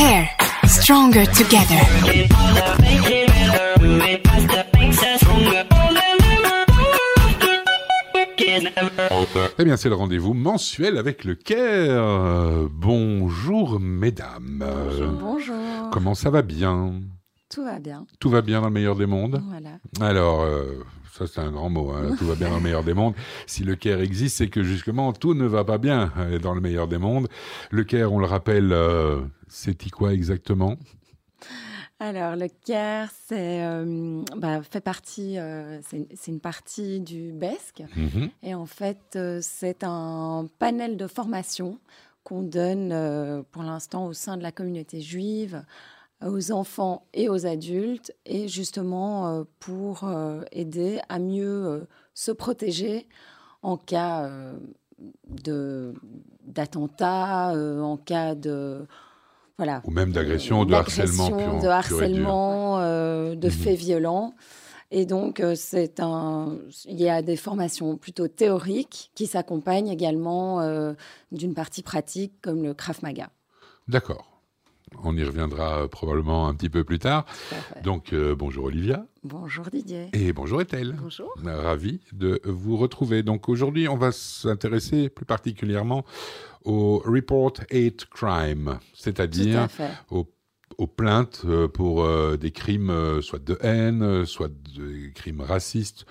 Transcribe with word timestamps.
Care. 0.00 0.30
Stronger 0.64 1.26
together. 1.26 1.76
Eh 9.58 9.64
bien, 9.64 9.76
c'est 9.76 9.90
le 9.90 9.94
rendez-vous 9.94 10.32
mensuel 10.32 10.96
avec 10.96 11.24
le 11.24 11.34
Caire. 11.34 12.02
Bonjour, 12.70 13.78
mesdames. 13.78 14.64
Bonjour. 15.20 15.90
Comment 15.92 16.14
ça 16.14 16.30
va 16.30 16.40
bien? 16.40 16.94
Tout 17.50 17.64
va 17.64 17.78
bien. 17.78 18.06
Tout 18.20 18.30
va 18.30 18.40
bien 18.40 18.62
dans 18.62 18.68
le 18.68 18.72
meilleur 18.72 18.96
des 18.96 19.04
mondes? 19.04 19.42
Voilà. 19.50 19.76
Alors, 20.00 20.40
euh, 20.40 20.82
ça 21.12 21.26
c'est 21.26 21.40
un 21.40 21.50
grand 21.50 21.70
mot, 21.70 21.90
hein. 21.90 22.14
tout 22.18 22.26
va 22.26 22.34
bien 22.34 22.50
dans 22.50 22.56
le 22.56 22.62
meilleur 22.62 22.84
des 22.84 22.94
mondes. 22.94 23.14
Si 23.46 23.64
le 23.64 23.76
Caire 23.76 24.00
existe, 24.00 24.38
c'est 24.38 24.48
que 24.48 24.62
justement 24.62 25.12
tout 25.12 25.34
ne 25.34 25.46
va 25.46 25.64
pas 25.64 25.78
bien 25.78 26.12
euh, 26.18 26.38
dans 26.38 26.54
le 26.54 26.60
meilleur 26.60 26.88
des 26.88 26.98
mondes. 26.98 27.28
Le 27.70 27.84
Caire, 27.84 28.12
on 28.12 28.18
le 28.18 28.26
rappelle, 28.26 28.72
euh, 28.72 29.20
c'est 29.48 29.90
quoi 29.90 30.12
exactement? 30.12 30.76
Alors, 31.98 32.34
le 32.34 32.48
CARE, 32.64 33.10
c'est 33.26 33.62
euh, 33.62 34.22
bah, 34.36 34.62
fait 34.62 34.80
partie, 34.80 35.38
euh, 35.38 35.80
c'est 35.82 36.30
une 36.30 36.40
partie 36.40 37.00
du 37.00 37.32
BESC. 37.32 37.82
Mhm. 37.94 38.30
Et 38.42 38.54
en 38.54 38.64
fait, 38.64 39.18
c'est 39.42 39.84
un 39.84 40.46
panel 40.58 40.96
de 40.96 41.06
formation 41.06 41.78
qu'on 42.24 42.42
donne 42.42 43.44
pour 43.50 43.62
l'instant 43.62 44.06
au 44.06 44.12
sein 44.12 44.36
de 44.36 44.42
la 44.42 44.52
communauté 44.52 45.00
juive 45.00 45.62
aux 46.26 46.52
enfants 46.52 47.06
et 47.14 47.28
aux 47.28 47.46
adultes, 47.46 48.12
et 48.26 48.48
justement 48.48 49.28
euh, 49.28 49.44
pour 49.58 50.04
euh, 50.04 50.42
aider 50.52 51.00
à 51.08 51.18
mieux 51.18 51.66
euh, 51.66 51.80
se 52.14 52.30
protéger 52.32 53.08
en 53.62 53.76
cas 53.76 54.28
de 55.28 55.94
d'attentat, 56.44 57.54
en 57.82 57.96
cas 57.96 58.34
de 58.34 58.86
voilà 59.56 59.82
Ou 59.84 59.90
même 59.90 60.12
d'agression, 60.12 60.64
de 60.64 60.74
harcèlement. 60.74 61.30
pur- 61.30 61.60
de 61.62 61.68
harcèlement, 61.68 62.78
euh, 62.80 63.34
de 63.34 63.46
Mhm. 63.48 63.52
faits 63.52 63.78
violents. 63.78 64.34
Et 64.90 65.06
donc, 65.06 65.42
c'est 65.54 66.00
un, 66.00 66.56
il 66.86 67.00
y 67.00 67.08
a 67.08 67.22
des 67.22 67.36
formations 67.36 67.96
plutôt 67.96 68.26
théoriques 68.26 69.10
qui 69.14 69.26
s'accompagnent 69.26 69.88
également 69.88 70.60
euh, 70.62 70.94
d'une 71.30 71.54
partie 71.54 71.82
pratique 71.82 72.32
comme 72.42 72.62
le 72.64 72.74
Krav 72.74 72.98
Maga. 73.02 73.30
D'accord. 73.86 74.26
On 75.02 75.16
y 75.16 75.24
reviendra 75.24 75.82
euh, 75.82 75.88
probablement 75.88 76.48
un 76.48 76.54
petit 76.54 76.68
peu 76.68 76.84
plus 76.84 76.98
tard. 76.98 77.24
Donc, 77.84 78.12
euh, 78.12 78.34
bonjour 78.34 78.64
Olivia. 78.64 79.06
Bonjour 79.22 79.66
Didier. 79.70 80.08
Et 80.12 80.32
bonjour 80.32 80.60
Ethel. 80.60 80.96
Bonjour. 81.00 81.32
Ravi 81.44 82.00
de 82.12 82.40
vous 82.44 82.76
retrouver. 82.76 83.22
Donc 83.22 83.48
aujourd'hui, 83.48 83.88
on 83.88 83.96
va 83.96 84.12
s'intéresser 84.12 85.08
plus 85.08 85.24
particulièrement 85.24 86.04
au 86.64 86.98
Report 87.04 87.52
Hate 87.70 88.04
Crime, 88.06 88.64
Tout 88.64 88.78
à 88.78 88.78
c'est-à-dire 88.94 89.68
aux, 90.10 90.26
aux 90.78 90.86
plaintes 90.86 91.42
euh, 91.44 91.68
pour 91.68 92.04
euh, 92.04 92.36
des 92.36 92.50
crimes 92.50 92.90
euh, 92.90 93.22
soit 93.22 93.42
de 93.42 93.58
haine, 93.62 94.02
euh, 94.02 94.24
soit 94.24 94.50
des 94.74 95.12
crimes 95.14 95.40
racistes. 95.40 96.06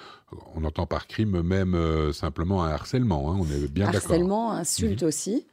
On 0.56 0.64
entend 0.64 0.86
par 0.86 1.08
crime 1.08 1.42
même 1.42 1.74
euh, 1.74 2.14
simplement 2.14 2.64
un 2.64 2.70
harcèlement, 2.70 3.32
hein, 3.32 3.38
on 3.40 3.46
est 3.46 3.72
bien 3.72 3.86
d'accord. 3.86 4.12
Harcèlement, 4.12 4.52
insulte 4.52 5.04
aussi. 5.04 5.48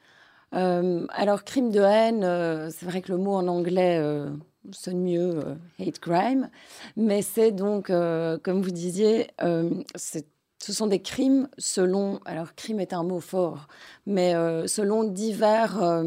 Euh, 0.55 1.06
alors, 1.11 1.44
crime 1.44 1.70
de 1.70 1.80
haine, 1.80 2.25
euh, 2.25 2.70
c'est 2.70 2.86
vrai 2.86 3.02
que 3.02 3.12
le 3.12 3.19
mot 3.19 3.34
en 3.34 3.48
anglais 3.48 3.98
euh, 4.00 4.30
sonne 4.72 5.03
mieux, 5.03 5.41
hate 5.80 5.98
crime, 5.98 6.50
mais 6.97 7.22
c'est 7.22 7.53
donc, 7.53 7.86
comme 7.86 8.62
vous 8.62 8.70
disiez, 8.70 9.28
ce 9.38 10.72
sont 10.72 10.88
des 10.88 11.00
crimes 11.00 11.48
selon, 11.56 12.19
alors 12.25 12.55
crime 12.56 12.80
est 12.80 12.92
un 12.92 13.05
mot 13.05 13.20
fort, 13.20 13.69
mais 14.06 14.33
selon 14.66 15.05
divers 15.05 16.03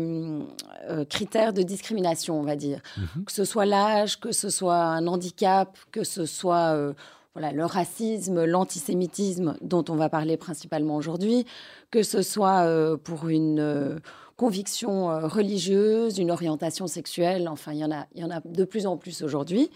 critères 1.09 1.53
de 1.53 1.61
discrimination, 1.61 2.37
on 2.37 2.43
va 2.43 2.57
dire. 2.57 2.81
Mhm. 2.97 3.23
Que 3.23 3.31
ce 3.31 3.45
soit 3.45 3.65
l'âge, 3.65 4.19
que 4.19 4.33
ce 4.33 4.49
soit 4.49 4.81
un 4.81 5.07
handicap, 5.07 5.77
que 5.91 6.03
ce 6.03 6.25
soit 6.25 6.93
voilà, 7.39 7.51
le 7.53 7.65
racisme, 7.65 8.43
l'antisémitisme 8.43 9.55
dont 9.61 9.85
on 9.89 9.95
va 9.95 10.09
parler 10.09 10.35
principalement 10.35 10.95
aujourd'hui, 10.95 11.45
que 11.91 12.03
ce 12.03 12.21
soit 12.21 12.65
euh, 12.65 12.97
pour 12.97 13.29
une 13.29 13.59
euh, 13.59 13.99
conviction 14.39 15.11
euh, 15.11 15.27
religieuse, 15.27 16.17
une 16.17 16.31
orientation 16.31 16.87
sexuelle, 16.87 17.49
enfin, 17.49 17.73
il 17.73 17.79
y 17.79 17.83
en 17.83 17.91
a, 17.91 18.07
il 18.15 18.21
y 18.21 18.23
en 18.23 18.31
a 18.31 18.39
de 18.39 18.63
plus 18.63 18.87
en 18.87 18.95
plus 18.95 19.21
aujourd'hui. 19.21 19.69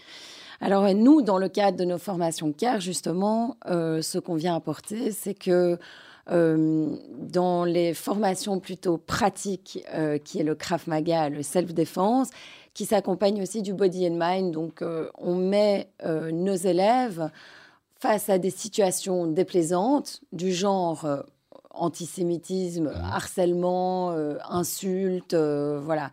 Alors, 0.62 0.88
nous, 0.94 1.20
dans 1.20 1.36
le 1.36 1.50
cadre 1.50 1.76
de 1.76 1.84
nos 1.84 1.98
formations 1.98 2.50
CARE, 2.50 2.80
justement, 2.80 3.58
euh, 3.66 4.00
ce 4.00 4.18
qu'on 4.18 4.36
vient 4.36 4.56
apporter, 4.56 5.12
c'est 5.12 5.34
que 5.34 5.78
euh, 6.30 6.96
dans 7.18 7.64
les 7.64 7.92
formations 7.92 8.58
plutôt 8.58 8.96
pratiques, 8.96 9.84
qui 10.24 10.40
est 10.40 10.44
le 10.44 10.54
Krav 10.54 10.84
Maga, 10.86 11.28
le 11.28 11.42
self-défense, 11.42 12.30
qui 12.72 12.86
s'accompagne 12.86 13.42
aussi 13.42 13.60
du 13.60 13.74
body 13.74 14.08
and 14.08 14.16
mind. 14.18 14.52
Donc, 14.52 14.82
on 15.18 15.34
met 15.34 15.90
nos 16.32 16.56
élèves 16.56 17.30
face 17.98 18.30
à 18.30 18.38
des 18.38 18.50
situations 18.50 19.26
déplaisantes 19.26 20.22
du 20.32 20.52
genre 20.52 21.06
antisémitisme, 21.76 22.92
harcèlement, 23.02 24.12
euh, 24.12 24.36
insultes, 24.48 25.34
euh, 25.34 25.80
voilà. 25.82 26.10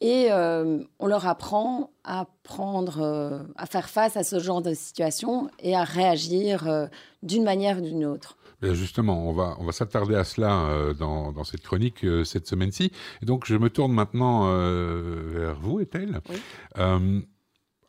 Et 0.00 0.26
euh, 0.30 0.80
on 0.98 1.06
leur 1.06 1.26
apprend 1.26 1.90
à 2.02 2.26
prendre, 2.42 3.44
à 3.56 3.66
faire 3.66 3.88
face 3.88 4.16
à 4.16 4.24
ce 4.24 4.38
genre 4.38 4.60
de 4.60 4.74
situation 4.74 5.48
et 5.60 5.74
à 5.74 5.84
réagir 5.84 6.88
d'une 7.22 7.44
manière 7.44 7.78
ou 7.78 7.80
d'une 7.80 8.04
autre. 8.04 8.36
Bien, 8.60 8.74
justement, 8.74 9.28
on 9.28 9.32
va, 9.32 9.56
on 9.58 9.64
va 9.64 9.72
s'attarder 9.72 10.14
à 10.14 10.24
cela 10.24 10.66
euh, 10.66 10.94
dans, 10.94 11.32
dans 11.32 11.44
cette 11.44 11.62
chronique 11.62 12.04
euh, 12.04 12.24
cette 12.24 12.46
semaine-ci. 12.46 12.92
Et 13.22 13.26
donc, 13.26 13.44
je 13.46 13.56
me 13.56 13.68
tourne 13.68 13.92
maintenant 13.92 14.44
euh, 14.46 15.22
vers 15.34 15.60
vous, 15.60 15.80
Ethel. 15.80 16.20
Oui. 16.30 16.36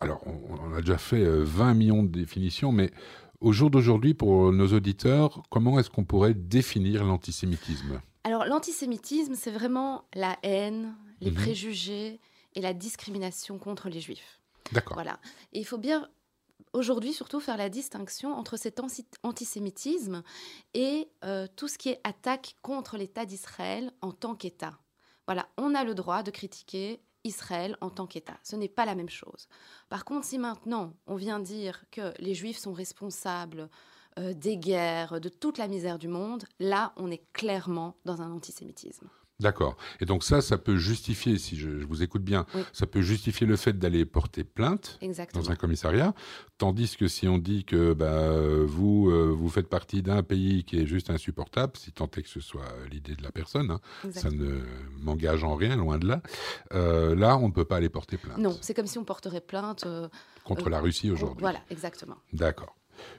Alors, 0.02 0.22
on, 0.26 0.72
on 0.72 0.74
a 0.76 0.82
déjà 0.82 0.98
fait 0.98 1.24
euh, 1.24 1.44
20 1.46 1.74
millions 1.76 2.04
de 2.04 2.10
définitions, 2.10 2.72
mais 2.72 2.92
au 3.42 3.52
jour 3.52 3.70
d'aujourd'hui, 3.70 4.14
pour 4.14 4.52
nos 4.52 4.68
auditeurs, 4.74 5.44
comment 5.50 5.80
est-ce 5.80 5.90
qu'on 5.90 6.06
pourrait 6.06 6.34
définir 6.34 7.04
l'antisémitisme? 7.04 8.02
Alors 8.24 8.46
l'antisémitisme, 8.46 9.36
c'est 9.36 9.52
vraiment 9.52 10.06
la 10.14 10.38
haine, 10.44 10.96
les 11.22 11.32
Mhm. 11.32 11.38
préjugés 11.38 12.20
et 12.56 12.62
la 12.62 12.74
discrimination 12.74 13.60
contre 13.60 13.90
les 13.90 14.00
juifs. 14.02 14.42
D'accord. 14.72 14.96
Voilà. 14.96 15.20
Et 15.54 15.60
il 15.60 15.66
faut 15.66 15.78
bien 15.78 16.08
aujourd'hui 16.74 17.14
surtout 17.14 17.40
faire 17.40 17.58
la 17.58 17.70
distinction 17.70 18.34
entre 18.34 18.58
cet 18.58 18.80
anti- 18.80 19.06
antisémitisme 19.24 20.24
et 20.74 21.08
euh, 21.24 21.48
tout 21.56 21.68
ce 21.68 21.78
qui 21.78 21.90
est 21.90 22.00
attaque 22.04 22.56
contre 22.62 22.98
l'État 22.98 23.26
d'Israël 23.26 23.92
en 24.02 24.12
tant 24.12 24.36
qu'État. 24.36 24.80
Voilà, 25.28 25.48
on 25.58 25.76
a 25.76 25.84
le 25.84 25.94
droit 25.96 26.24
de 26.24 26.32
critiquer 26.32 27.02
Israël 27.26 27.76
en 27.82 27.90
tant 27.90 28.08
qu'État. 28.08 28.38
Ce 28.44 28.56
n'est 28.56 28.70
pas 28.70 28.86
la 28.86 28.96
même 28.96 29.10
chose. 29.10 29.50
Par 29.90 30.06
contre, 30.06 30.26
si 30.26 30.38
maintenant 30.38 30.94
on 31.08 31.16
vient 31.16 31.40
dire 31.40 31.84
que 31.92 32.14
les 32.20 32.34
Juifs 32.34 32.58
sont 32.58 32.74
responsables 32.74 33.70
euh, 34.18 34.34
des 34.34 34.58
guerres, 34.58 35.20
de 35.20 35.28
toute 35.28 35.58
la 35.58 35.68
misère 35.68 36.00
du 36.00 36.08
monde, 36.08 36.46
là, 36.60 36.94
on 36.96 37.12
est 37.12 37.26
clairement 37.34 37.98
dans 38.06 38.22
un 38.22 38.32
antisémitisme. 38.32 39.10
D'accord. 39.42 39.76
Et 40.00 40.06
donc 40.06 40.24
ça, 40.24 40.42
ça 40.42 40.58
peut 40.58 40.78
justifier, 40.78 41.38
si 41.38 41.58
je, 41.58 41.80
je 41.80 41.86
vous 41.86 42.02
écoute 42.04 42.24
bien, 42.24 42.46
Oui. 42.56 42.62
ça 42.72 42.88
peut 42.88 43.02
justifier 43.02 43.46
le 43.46 43.58
fait 43.58 43.78
d'aller 43.78 44.06
porter 44.06 44.46
plainte 44.46 44.98
Exactement. 45.02 45.44
dans 45.44 45.52
un 45.52 45.56
commissariat, 45.56 46.14
tandis 46.58 46.96
que 46.96 47.10
si 47.10 47.28
on 47.28 47.38
dit 47.38 47.66
que 47.66 47.92
bah, 47.94 48.32
vous, 48.66 49.10
euh, 49.10 49.26
vous 49.38 49.50
faites 49.50 49.68
partie 49.68 50.02
d'un 50.02 50.24
pays 50.24 50.64
qui 50.64 50.80
est 50.80 50.86
juste 50.86 51.10
insupportable, 51.10 51.74
si 51.76 51.92
tant 51.92 52.10
est 52.16 52.22
que 52.24 52.30
ce 52.30 52.40
soit 52.40 52.64
l'idée 52.90 53.16
de 53.16 53.24
la 53.24 53.32
personne, 53.32 53.72
hein, 53.72 53.82
ça 54.12 54.30
ne 54.32 54.62
m'engage 55.02 55.44
en 55.44 55.56
rien, 55.56 55.76
loin 55.76 55.98
de 55.98 56.08
là, 56.08 56.22
euh, 56.74 57.14
là, 57.14 57.36
on 57.38 57.50
ne 57.50 57.54
peut 57.54 57.66
pas 57.66 57.76
aller 57.76 57.90
porter 57.90 58.16
plainte 58.18 58.38
Non, 58.38 58.58
c'est 58.62 58.74
comme 58.74 58.88
si 58.88 58.98
on 58.98 59.04
porterait 59.04 59.42
plainte. 59.42 59.84
euh, 59.86 60.08
contre 60.46 60.70
la 60.70 60.80
Russie 60.80 61.10
aujourd'hui. 61.12 61.42
Voilà, 61.42 61.60
exactement. 61.72 62.16
D'accord. 62.32 62.76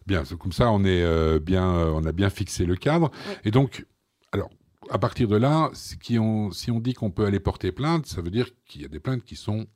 Bien, 0.07 0.23
comme 0.39 0.53
ça, 0.53 0.71
on, 0.71 0.83
est, 0.85 1.41
bien, 1.41 1.69
on 1.69 2.05
a 2.07 2.13
bien 2.13 2.31
fixé 2.31 2.65
le 2.65 2.77
cadre. 2.77 3.11
Oui. 3.29 3.35
Et 3.45 3.51
donc, 3.51 3.85
alors, 4.33 4.49
à 4.91 4.99
partir 4.99 5.29
de 5.29 5.37
là, 5.37 5.71
si 5.75 6.19
on, 6.19 6.51
si 6.51 6.71
on 6.71 6.81
dit 6.81 6.95
qu'on 6.95 7.11
peut 7.11 7.25
aller 7.27 7.41
porter 7.41 7.73
plainte, 7.73 8.07
ça 8.07 8.21
veut 8.21 8.31
dire 8.31 8.49
qu'il 8.67 8.83
y 8.83 8.85
a 8.85 8.89
des 8.89 9.01
plaintes 9.01 9.23
qui 9.25 9.37
sont 9.37 9.67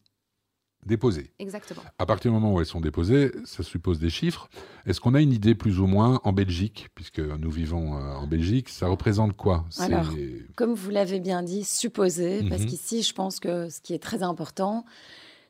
déposées. 0.87 1.31
Exactement. 1.39 1.83
À 1.99 2.07
partir 2.07 2.31
du 2.31 2.35
moment 2.35 2.55
où 2.55 2.61
elles 2.61 2.67
sont 2.67 2.81
déposées, 2.81 3.33
ça 3.45 3.63
suppose 3.63 3.99
des 3.99 4.09
chiffres. 4.09 4.49
Est-ce 4.87 4.99
qu'on 5.01 5.15
a 5.15 5.21
une 5.21 5.33
idée 5.33 5.55
plus 5.55 5.79
ou 5.79 5.87
moins 5.87 6.21
en 6.25 6.33
Belgique, 6.33 6.89
puisque 6.95 7.19
nous 7.21 7.51
vivons 7.51 7.97
euh, 7.99 8.15
en 8.15 8.27
Belgique, 8.27 8.71
ça 8.71 8.89
représente 8.89 9.37
quoi? 9.37 9.67
Alors, 9.79 10.07
Comme 10.57 10.73
vous 10.73 10.89
l'avez 10.91 11.21
bien 11.21 11.43
dit, 11.43 11.65
supposé, 11.65 12.43
parce 12.49 12.63
Mhm. 12.63 12.69
qu'ici, 12.69 13.03
je 13.03 13.13
pense 13.13 13.41
que 13.41 13.69
ce 13.69 13.81
qui 13.83 13.93
est 13.93 14.03
très 14.03 14.23
important, 14.23 14.87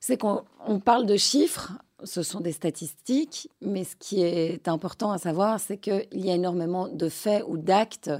c'est 0.00 0.16
qu'on 0.18 0.42
on 0.66 0.80
parle 0.80 1.06
de 1.06 1.16
chiffres, 1.16 1.72
ce 2.02 2.22
sont 2.24 2.40
des 2.40 2.52
statistiques, 2.52 3.48
mais 3.60 3.84
ce 3.84 3.94
qui 3.94 4.22
est 4.22 4.66
important 4.66 5.12
à 5.12 5.18
savoir, 5.18 5.60
c'est 5.60 5.76
qu'il 5.76 6.06
y 6.12 6.30
a 6.30 6.34
énormément 6.34 6.88
de 6.88 7.08
faits 7.08 7.44
ou 7.46 7.56
d'actes 7.56 8.10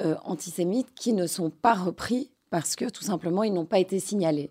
euh, 0.00 0.14
antisémites 0.24 0.88
qui 0.94 1.12
ne 1.12 1.26
sont 1.26 1.50
pas 1.50 1.74
repris 1.74 2.30
parce 2.50 2.74
que 2.76 2.88
tout 2.90 3.02
simplement, 3.04 3.42
ils 3.42 3.52
n'ont 3.52 3.64
pas 3.66 3.78
été 3.78 4.00
signalés. 4.00 4.50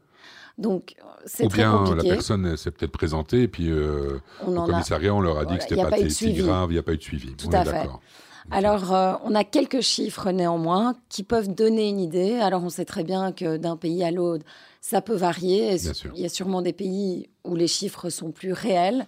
Donc, 0.57 0.95
c'est 1.25 1.45
Ou 1.45 1.49
très 1.49 1.59
bien 1.59 1.71
la 1.71 1.77
compliqué. 1.89 2.09
personne 2.09 2.57
s'est 2.57 2.71
peut-être 2.71 2.91
présentée 2.91 3.43
et 3.43 3.47
puis 3.47 3.69
euh, 3.69 4.19
On 4.45 4.55
au 4.55 4.57
en 4.57 4.63
a 4.63 4.67
commissariat 4.67 5.13
on 5.13 5.21
leur 5.21 5.37
a 5.37 5.41
dit 5.45 5.45
Voilà, 5.45 5.57
que 5.57 5.63
c'était 5.63 5.81
pas, 5.81 5.89
pas 5.89 6.09
si 6.09 6.33
grave, 6.33 6.69
il 6.71 6.73
n'y 6.73 6.79
a 6.79 6.83
pas 6.83 6.93
eu 6.93 6.97
de 6.97 7.01
suivi. 7.03 7.33
Tout 7.35 7.47
on 7.47 7.51
à 7.53 7.61
est 7.61 7.65
fait. 7.65 7.71
d'accord. 7.71 8.01
Alors, 8.51 8.93
euh, 8.93 9.13
on 9.25 9.35
a 9.35 9.43
quelques 9.43 9.81
chiffres 9.81 10.31
néanmoins 10.31 10.95
qui 11.09 11.23
peuvent 11.23 11.53
donner 11.53 11.87
une 11.87 11.99
idée. 11.99 12.33
Alors, 12.39 12.63
on 12.63 12.69
sait 12.69 12.85
très 12.85 13.03
bien 13.03 13.31
que 13.31 13.57
d'un 13.57 13.77
pays 13.77 14.03
à 14.03 14.11
l'autre, 14.11 14.43
ça 14.81 15.01
peut 15.01 15.15
varier. 15.15 15.75
Il 16.15 16.21
y 16.21 16.25
a 16.25 16.29
sûrement 16.29 16.61
des 16.61 16.73
pays 16.73 17.29
où 17.45 17.55
les 17.55 17.67
chiffres 17.67 18.09
sont 18.09 18.31
plus 18.31 18.51
réels 18.53 19.07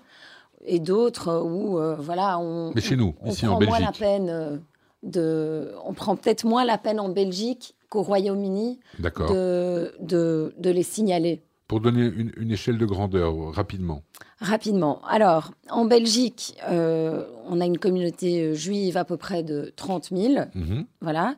et 0.63 0.79
d'autres 0.79 1.41
où, 1.43 1.79
euh, 1.79 1.95
voilà, 1.97 2.38
on. 2.39 2.71
Mais 2.75 2.81
chez 2.81 2.95
nous, 2.95 3.15
on 3.21 3.31
ici 3.31 3.45
prend 3.45 3.55
en 3.55 3.61
moins 3.61 3.79
la 3.79 3.88
Belgique. 3.88 3.99
peine 3.99 4.29
euh, 4.29 4.57
de. 5.03 5.74
On 5.86 5.94
prend 5.94 6.15
peut-être 6.15 6.45
moins 6.45 6.65
la 6.65 6.77
peine 6.77 7.00
en 7.00 7.09
Belgique 7.09 7.75
qu'au 7.89 8.01
Royaume-Uni 8.03 8.80
de, 9.00 9.94
de, 10.00 10.53
de 10.57 10.69
les 10.69 10.83
signaler. 10.83 11.42
Pour 11.68 11.80
donner 11.80 12.03
une, 12.06 12.31
une 12.38 12.51
échelle 12.51 12.77
de 12.77 12.86
grandeur, 12.86 13.53
rapidement. 13.53 14.03
Rapidement. 14.39 15.01
Alors, 15.07 15.51
en 15.69 15.86
Belgique, 15.86 16.57
euh, 16.68 17.25
on 17.45 17.62
a 17.62 17.65
une 17.65 17.77
communauté 17.77 18.42
euh, 18.42 18.53
juive 18.53 18.98
à 18.98 19.06
peu 19.06 19.15
près 19.15 19.44
de 19.44 19.71
30 19.75 20.09
000. 20.13 20.45
Mhm. 20.53 20.86
Voilà. 21.00 21.36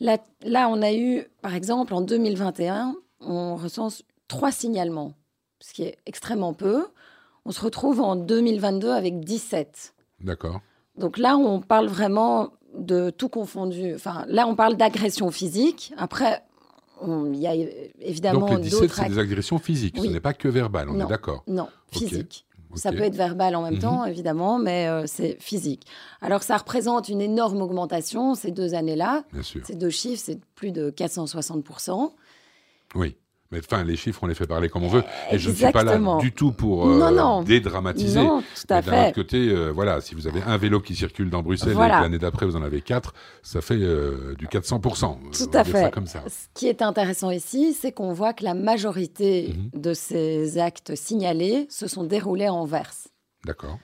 Là, 0.00 0.18
là, 0.44 0.68
on 0.68 0.82
a 0.82 0.92
eu, 0.92 1.24
par 1.40 1.54
exemple, 1.54 1.94
en 1.94 2.00
2021, 2.00 2.94
on 3.20 3.56
recense 3.56 4.02
trois 4.28 4.52
signalements, 4.52 5.14
ce 5.60 5.72
qui 5.72 5.82
est 5.84 5.96
extrêmement 6.06 6.52
peu. 6.52 6.84
On 7.44 7.50
se 7.52 7.60
retrouve 7.60 8.00
en 8.00 8.16
2022 8.16 8.90
avec 8.90 9.20
17. 9.20 9.94
D'accord. 10.20 10.60
Donc 10.96 11.18
là, 11.18 11.36
on 11.36 11.60
parle 11.60 11.86
vraiment 11.86 12.50
de 12.76 13.10
tout 13.10 13.28
confondu. 13.28 13.94
Enfin, 13.94 14.24
là, 14.28 14.46
on 14.46 14.54
parle 14.54 14.76
d'agression 14.76 15.30
physique. 15.30 15.92
Après, 15.96 16.42
il 17.04 17.36
y 17.36 17.46
a 17.46 17.54
évidemment 18.00 18.40
Donc 18.40 18.50
les 18.58 18.62
17, 18.64 18.80
d'autres 18.80 18.94
c'est 18.94 19.08
des 19.08 19.18
agressions 19.18 19.58
physiques, 19.58 19.96
Oui. 19.98 20.06
ce 20.08 20.12
n'est 20.12 20.20
pas 20.20 20.34
que 20.34 20.48
verbal, 20.48 20.88
on 20.88 20.94
Non. 20.94 21.06
est 21.06 21.08
d'accord. 21.08 21.42
Non, 21.46 21.68
physique. 21.90 22.46
Ça 22.74 22.90
peut 22.90 23.02
être 23.02 23.16
verbal 23.16 23.54
en 23.54 23.62
même 23.62 23.74
Mhm. 23.74 23.80
temps, 23.80 24.04
évidemment, 24.06 24.58
mais 24.58 24.86
euh, 24.88 25.04
c'est 25.06 25.36
physique. 25.40 25.84
Alors, 26.22 26.42
ça 26.42 26.56
représente 26.56 27.10
une 27.10 27.20
énorme 27.20 27.60
augmentation 27.60 28.34
ces 28.34 28.50
deux 28.50 28.74
années-là. 28.74 29.24
Bien 29.32 29.42
sûr. 29.42 29.60
Ces 29.66 29.74
deux 29.74 29.90
chiffres, 29.90 30.22
c'est 30.24 30.40
plus 30.54 30.72
de 30.72 30.88
460%. 30.90 32.14
Oui. 32.94 33.16
Mais 33.52 33.58
enfin, 33.58 33.84
les 33.84 33.96
chiffres, 33.96 34.18
on 34.22 34.26
les 34.26 34.34
fait 34.34 34.46
parler 34.46 34.68
comme 34.68 34.82
on 34.82 34.88
veut. 34.88 35.04
Et 35.30 35.38
je 35.38 35.50
ne 35.50 35.54
suis 35.54 35.70
pas 35.70 35.84
là 35.84 35.98
du 36.18 36.32
tout 36.32 36.50
pour 36.52 36.88
euh, 36.88 36.98
Non, 36.98 37.10
non. 37.12 37.42
dédramatiser. 37.42 38.18
Non, 38.18 38.40
tout 38.42 38.74
à 38.74 38.80
Mais 38.80 38.90
d'un 38.90 39.02
autre 39.06 39.14
côté, 39.14 39.36
euh, 39.50 39.70
voilà, 39.70 40.00
si 40.00 40.14
vous 40.14 40.26
avez 40.26 40.42
un 40.42 40.56
vélo 40.56 40.80
qui 40.80 40.94
circule 40.96 41.30
dans 41.30 41.42
Bruxelles 41.42 41.74
Voilà. 41.74 41.98
et 41.98 42.02
l'année 42.02 42.18
d'après 42.18 42.46
vous 42.46 42.56
en 42.56 42.62
avez 42.62 42.80
quatre, 42.80 43.14
ça 43.42 43.60
fait 43.60 43.74
euh, 43.78 44.34
du 44.38 44.46
400%. 44.48 44.80
Tout 44.80 45.50
à 45.56 45.62
ça 45.62 45.64
fait. 45.64 45.90
comme 45.92 46.06
ça. 46.06 46.22
Ce 46.28 46.46
qui 46.54 46.66
est 46.66 46.82
intéressant 46.82 47.30
ici, 47.30 47.74
c'est 47.78 47.92
qu'on 47.92 48.12
voit 48.12 48.32
que 48.32 48.42
la 48.44 48.54
majorité 48.54 49.54
Mhm. 49.72 49.80
de 49.80 49.94
ces 49.94 50.58
actes 50.58 50.94
signalés 50.96 51.66
se 51.68 51.86
sont 51.86 52.04
déroulés 52.04 52.48
en 52.48 52.64
verse. 52.64 53.08
D'accord. 53.44 53.78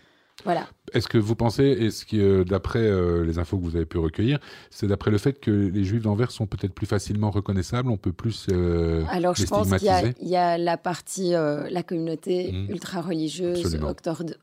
Voilà. 0.45 0.69
Est-ce 0.95 1.09
que 1.09 1.19
vous 1.19 1.35
pensez, 1.35 1.65
est-ce 1.65 2.07
que 2.07 2.17
euh, 2.17 2.45
d'après 2.45 2.79
euh, 2.79 3.25
les 3.25 3.39
infos 3.39 3.59
que 3.59 3.65
vous 3.65 3.75
avez 3.77 3.87
pu 3.87 3.99
recueillir, 3.99 4.39
c'est 4.71 4.87
d'après 4.87 5.11
le 5.11 5.19
fait 5.19 5.35
que 5.41 5.51
les 5.51 5.85
juifs 5.85 6.03
d'Anvers 6.03 6.31
sont 6.31 6.47
peut-être 6.47 6.73
plus 6.73 6.87
facilement 6.87 7.31
reconnaissables, 7.31 7.91
on 7.91 7.97
peut 7.97 8.13
plus 8.13 8.47
euh, 8.51 9.03
Alors, 9.11 9.35
les 9.37 9.45
je 9.45 9.49
pense 9.49 9.69
qu'il 9.75 9.87
y, 9.87 10.37
a- 10.37 10.57
y 10.57 10.63
la 10.65 10.77
partie, 10.77 11.35
euh, 11.35 11.67
la 11.71 11.83
communauté 11.83 12.53
Mhm. 12.53 12.71
ultra-religieuse, 12.71 13.79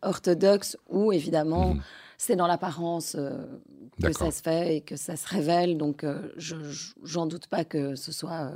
orthodoxe, 0.02 0.78
où 0.90 1.12
évidemment, 1.12 1.76
Mhm. 1.76 1.82
c'est 2.18 2.36
dans 2.36 2.48
l'apparence 2.48 3.16
que 4.04 4.12
ça 4.14 4.30
se 4.32 4.42
fait 4.42 4.76
et 4.78 4.82
que 4.82 4.98
ça 4.98 5.16
se 5.16 5.28
révèle. 5.28 5.78
Donc, 5.78 6.04
euh, 6.04 6.20
je 6.38 6.56
j'en 7.04 7.26
doute 7.26 7.48
pas 7.48 7.64
que 7.64 7.96
ce 7.96 8.12
soit 8.12 8.52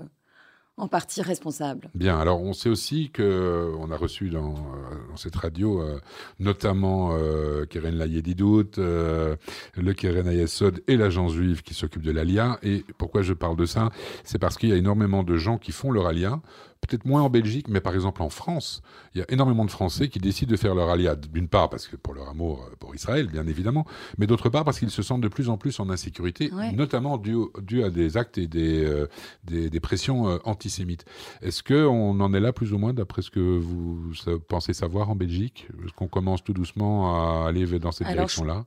en 0.80 0.88
partie 0.88 1.22
responsable. 1.22 1.90
Bien, 1.94 2.18
alors 2.18 2.42
on 2.42 2.54
sait 2.54 2.70
aussi 2.70 3.12
que 3.12 3.22
euh, 3.22 3.76
on 3.80 3.92
a 3.92 3.98
reçu 3.98 4.30
dans, 4.30 4.54
euh, 4.54 5.16
cette 5.16 5.36
radio 5.36 5.82
euh, 5.82 6.00
notamment 6.40 7.12
euh, 7.14 7.66
Keren 7.66 7.96
Layedidout, 7.96 8.78
euh, 8.78 9.36
le 9.76 9.94
Keren 9.94 10.28
Ayesod 10.28 10.82
et 10.88 10.96
l'agence 10.96 11.34
juive 11.34 11.62
qui 11.62 11.74
s'occupe 11.74 12.02
de 12.02 12.12
l'ALIA. 12.12 12.58
Et 12.64 12.86
pourquoi 12.98 13.22
je 13.22 13.34
parle 13.34 13.58
de 13.58 13.66
ça? 13.66 13.90
C'est 14.24 14.40
parce 14.40 14.58
qu'il 14.58 14.70
y 14.70 14.74
a 14.74 14.78
énormément 14.78 15.24
de 15.24 15.36
gens 15.36 15.58
qui 15.58 15.72
font 15.72 15.92
leur 15.92 16.08
ALIA, 16.08 16.40
peut-être 16.82 17.06
moins 17.06 17.22
en 17.22 17.30
Belgique, 17.30 17.68
mais 17.68 17.82
par 17.82 17.94
exemple 17.94 18.22
en 18.22 18.30
France, 18.30 18.82
il 19.14 19.20
y 19.20 19.22
a 19.22 19.26
énormément 19.30 19.66
de 19.66 19.72
Français 19.72 20.08
qui 20.10 20.20
décident 20.20 20.52
de 20.52 20.58
faire 20.58 20.76
leur 20.76 20.90
ALIA. 20.90 21.16
D'une 21.16 21.48
part 21.48 21.70
parce 21.70 21.88
que 21.88 21.96
pour 21.96 22.14
leur 22.14 22.30
amour 22.30 22.66
euh, 22.70 22.76
pour 22.80 22.96
Israël, 22.96 23.28
bien 23.28 23.46
évidemment, 23.48 23.86
mais 24.18 24.28
d'autre 24.28 24.50
part 24.50 24.64
parce 24.64 24.80
qu'ils 24.80 24.90
se 24.90 25.02
sentent 25.02 25.22
de 25.22 25.28
plus 25.28 25.50
en 25.50 25.58
plus 25.58 25.80
en 25.80 25.90
insécurité, 25.90 26.52
Ouais. 26.54 26.72
notamment 26.72 27.18
dû, 27.18 27.36
dû 27.62 27.84
à 27.84 27.90
des 27.90 28.18
actes 28.18 28.38
et 28.38 28.48
des, 28.48 28.84
euh, 28.86 29.08
des, 29.44 29.70
des 29.70 29.80
pressions 29.80 30.30
euh, 30.30 30.38
antisémites. 30.46 31.06
Est-ce 31.42 31.64
qu'on 31.64 32.20
en 32.20 32.34
est 32.34 32.40
là 32.40 32.54
plus 32.54 32.74
ou 32.74 32.78
moins 32.78 32.94
d'après 32.94 33.22
ce 33.22 33.30
que 33.30 33.40
vous 33.40 34.12
pensez 34.48 34.74
savoir 34.74 35.10
en 35.10 35.16
Belgique? 35.16 35.68
Est-ce 35.86 35.94
qu'on 35.94 36.08
commence 36.08 36.44
tout 36.44 36.54
doucement 36.54 37.44
à 37.44 37.48
aller 37.50 37.66
dans 37.80 37.92
cette 37.92 38.08
direction-là? 38.08 38.66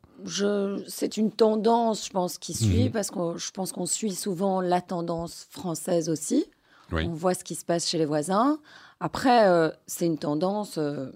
c'est 0.87 1.17
une 1.17 1.33
tendance, 1.33 2.07
je 2.07 2.11
pense, 2.11 2.39
qui 2.39 2.55
suit, 2.55 2.85
Mhm. 2.85 2.91
parce 2.93 3.11
que 3.11 3.37
je 3.39 3.51
pense 3.51 3.73
qu'on 3.73 3.87
suit 3.87 4.15
souvent 4.15 4.61
la 4.61 4.81
tendance 4.81 5.47
française 5.51 6.09
aussi. 6.09 6.47
Oui. 6.93 7.07
On 7.09 7.15
voit 7.15 7.35
ce 7.35 7.45
qui 7.45 7.55
se 7.55 7.65
passe 7.65 7.89
chez 7.89 7.99
les 7.99 8.05
voisins. 8.05 8.59
Après, 9.01 9.49
euh, 9.49 9.71
c'est 9.87 10.07
une 10.07 10.19
tendance 10.19 10.79
euh, 10.79 11.11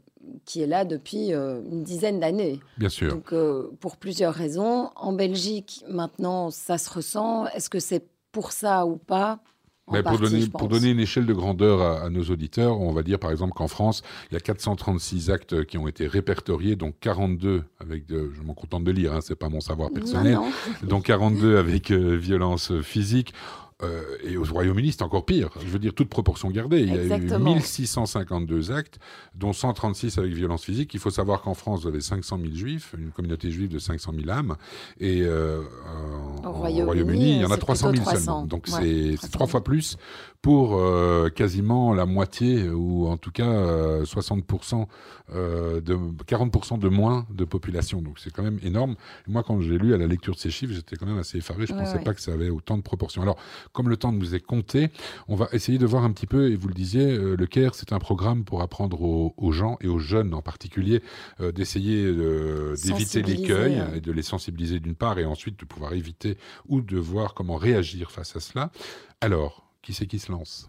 qui 0.45 0.61
est 0.63 0.67
là 0.67 0.85
depuis 0.85 1.33
euh, 1.33 1.61
une 1.71 1.85
dizaine 1.85 2.19
d'années. 2.19 2.61
Bien 2.79 2.89
sûr. 2.89 3.11
Donc, 3.11 3.35
pour 3.81 3.97
plusieurs 3.97 4.35
raisons. 4.35 4.91
En 4.97 5.13
Belgique, 5.13 5.85
maintenant, 5.89 6.51
ça 6.51 6.79
se 6.79 6.91
ressent. 6.91 7.47
Est-ce 7.49 7.71
que 7.71 7.79
c'est 7.81 8.07
pour 8.33 8.53
ça 8.53 8.87
ou 8.87 8.97
pas? 8.97 9.41
Mais 9.93 10.03
pour, 10.03 10.19
partie, 10.19 10.33
donner, 10.33 10.47
pour 10.49 10.75
une 10.75 10.99
échelle 10.99 11.27
de 11.27 11.33
grandeur 11.33 11.81
à, 11.81 12.03
à 12.03 12.11
nos 12.11 12.25
auditeurs, 12.25 12.81
on 12.81 12.93
va 12.93 13.05
dire 13.05 13.21
par 13.21 13.31
exemple 13.31 13.53
qu'en 13.53 13.69
France, 13.69 14.03
il 14.31 14.35
y 14.35 14.37
a 14.37 14.41
436 14.41 15.31
actes 15.31 15.65
qui 15.65 15.79
ont 15.79 15.87
été 15.87 16.09
répertoriés, 16.09 16.75
donc 16.75 16.97
42 16.99 17.63
avec, 17.79 18.05
de, 18.07 18.33
je 18.35 18.43
m'en 18.43 18.55
contente 18.55 18.83
de 18.83 18.91
lire, 18.91 19.13
hein, 19.15 19.21
c'est 19.23 19.37
pas 19.37 19.49
mon 19.49 19.61
savoir 19.61 19.91
personnel, 19.91 20.35
Non, 20.35 20.51
non. 20.83 20.89
donc 20.89 21.05
42 21.05 21.57
avec 21.57 21.93
euh, 21.93 22.17
violence 22.17 22.73
physique. 22.83 23.33
Euh, 23.83 24.03
et 24.25 24.39
au 24.39 24.45
Royaume-Uni, 24.45 24.93
c'est 24.93 25.03
encore 25.03 25.27
pire. 25.27 25.51
Je 25.61 25.67
veux 25.67 25.79
dire, 25.79 25.93
toute 25.93 26.09
proportion 26.09 26.49
gardée. 26.51 26.81
Il 26.81 26.89
y 26.89 26.93
a 26.93 27.03
eu 27.03 27.13
Exactement. 27.13 27.55
1652 27.57 28.73
actes, 28.73 28.99
dont 29.35 29.53
136 29.53 30.17
avec 30.17 30.33
violence 30.33 30.65
physique. 30.65 30.95
Il 30.95 31.01
faut 31.01 31.11
savoir 31.11 31.43
qu'en 31.43 31.53
France, 31.53 31.83
vous 31.83 31.89
avez 31.89 32.01
500 32.01 32.39
000 32.41 32.55
juifs, 32.55 32.95
une 32.99 33.11
communauté 33.11 33.51
juive 33.51 33.69
de 33.69 33.79
500 33.79 34.13
000 34.19 34.31
âmes. 34.31 34.57
Et 34.99 35.23
euh, 35.25 35.61
en, 36.43 36.43
Au 36.45 36.47
en 36.49 36.53
Royaume-Uni, 36.53 37.37
il 37.37 37.43
y 37.43 37.45
en 37.45 37.51
a 37.51 37.55
c'est 37.57 37.61
300 37.61 37.93
000 37.93 37.93
plutôt 37.93 38.05
300. 38.11 38.25
seulement. 38.25 38.47
Donc 38.47 38.67
Ouais, 38.69 38.81
c'est- 38.81 39.11
c'est 39.21 39.29
300 39.29 39.29
trois 39.33 39.47
fois 39.47 39.63
plus 39.65 39.99
pour 40.47 40.77
euh, 40.77 41.29
quasiment 41.29 41.93
la 41.93 42.07
moitié, 42.07 42.69
ou 42.69 43.09
en 43.09 43.17
tout 43.17 43.33
cas 43.33 43.51
euh, 43.51 44.05
60%, 44.05 44.87
euh, 45.35 45.81
de, 45.81 45.97
40% 45.97 46.79
de 46.79 46.89
moins 46.89 47.27
de 47.31 47.45
population. 47.45 48.01
Donc 48.01 48.21
c'est 48.21 48.31
quand 48.33 48.45
même 48.45 48.61
énorme. 48.63 48.95
Et 49.27 49.33
moi, 49.33 49.43
quand 49.43 49.61
j'ai 49.61 49.77
lu 49.77 49.93
à 49.93 49.97
la 49.97 50.07
lecture 50.07 50.37
de 50.37 50.39
ces 50.39 50.51
chiffres, 50.51 50.73
j'étais 50.73 50.95
quand 50.95 51.07
même 51.07 51.19
assez 51.19 51.39
effaré. 51.39 51.67
Je 51.67 51.73
ne 51.73 51.79
Ouais, 51.79 51.83
pensais 51.83 51.99
ouais. 51.99 52.05
pas 52.05 52.15
que 52.15 52.21
ça 52.21 52.33
avait 52.33 52.49
autant 52.49 52.77
de 52.77 52.83
proportions. 52.83 53.23
Alors, 53.23 53.39
comme 53.73 53.89
le 53.89 53.97
temps 53.97 54.13
nous 54.13 54.37
est 54.37 54.41
compté, 54.41 54.93
on 55.27 55.35
va 55.35 55.49
essayer 55.51 55.79
de 55.79 55.87
voir 55.87 56.05
un 56.05 56.13
petit 56.13 56.29
peu, 56.29 56.49
et 56.53 56.55
vous 56.55 56.69
le 56.69 56.75
disiez, 56.75 57.11
euh, 57.11 57.35
le 57.37 57.47
CARE, 57.47 57.75
c'est 57.75 57.93
un 57.93 57.99
programme 57.99 58.45
pour 58.45 58.63
apprendre 58.63 59.03
aux, 59.03 59.35
aux 59.37 59.51
gens, 59.51 59.79
et 59.81 59.89
aux 59.89 59.99
jeunes 59.99 60.33
en 60.33 60.43
particulier, 60.43 61.03
euh, 61.41 61.51
d'essayer 61.51 62.05
euh, 62.05 62.77
d'éviter 62.85 63.21
l'écueil 63.21 63.81
hein. 63.81 63.91
et 63.97 64.01
de 64.01 64.13
les 64.13 64.23
sensibiliser 64.23 64.79
d'une 64.79 64.95
part, 64.95 65.19
et 65.19 65.25
ensuite 65.25 65.59
de 65.59 65.65
pouvoir 65.65 65.95
éviter 65.95 66.39
ou 66.69 66.83
de 66.83 66.99
voir 66.99 67.35
comment 67.35 67.57
réagir 67.57 68.13
face 68.13 68.37
à 68.37 68.39
cela. 68.39 68.71
Alors, 69.21 69.66
qui 69.87 69.95
c'est 69.95 70.09
qui 70.09 70.19
se 70.19 70.33
lance? 70.33 70.69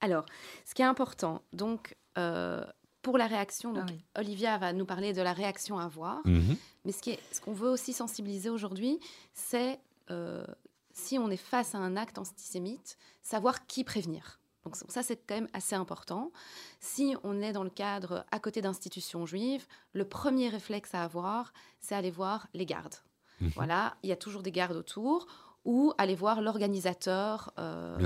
Alors, 0.00 0.24
ce 0.64 0.74
qui 0.74 0.82
est 0.82 0.84
important, 0.84 1.42
donc, 1.52 1.96
euh, 2.18 2.64
pour 3.02 3.18
la 3.18 3.26
réaction, 3.26 3.72
donc, 3.72 3.84
Ah 3.88 3.92
oui. 3.92 4.04
Olivia 4.16 4.56
va 4.58 4.72
nous 4.72 4.84
parler 4.86 5.12
de 5.12 5.20
la 5.22 5.32
réaction 5.32 5.78
à 5.80 5.84
avoir. 5.84 6.20
Mhm. 6.24 6.56
Mais 6.84 6.92
ce 6.92 7.02
qui 7.02 7.10
est- 7.10 7.34
ce 7.34 7.40
qu'on 7.40 7.52
veut 7.52 7.68
aussi 7.68 7.92
sensibiliser 7.92 8.48
aujourd'hui, 8.50 9.00
c'est 9.34 9.80
euh, 10.10 10.46
si 10.92 11.18
on 11.18 11.30
est 11.30 11.36
face 11.36 11.74
à 11.74 11.78
un 11.78 11.96
acte 11.96 12.16
antisémite, 12.16 12.96
savoir 13.22 13.66
qui 13.66 13.84
prévenir. 13.84 14.40
Donc 14.64 14.74
ça, 14.76 15.02
c'est 15.02 15.16
quand 15.26 15.34
même 15.34 15.48
assez 15.52 15.74
important. 15.74 16.32
Si 16.80 17.14
on 17.24 17.42
est 17.42 17.52
dans 17.52 17.62
le 17.64 17.68
cadre 17.70 18.24
à 18.30 18.38
côté 18.40 18.62
d'institutions 18.62 19.26
juives, 19.26 19.66
le 19.92 20.06
premier 20.08 20.48
réflexe 20.48 20.94
à 20.94 21.02
avoir, 21.02 21.52
c'est 21.80 21.94
aller 21.94 22.10
voir 22.10 22.48
les 22.54 22.64
gardes. 22.64 22.94
Mhm. 23.40 23.50
Voilà, 23.54 23.96
il 24.02 24.08
y 24.08 24.12
a 24.12 24.16
toujours 24.16 24.42
des 24.42 24.50
gardes 24.52 24.76
autour, 24.76 25.26
ou 25.64 25.92
aller 25.98 26.14
voir 26.14 26.40
l'organisateur 26.40 27.52
euh, 27.58 27.98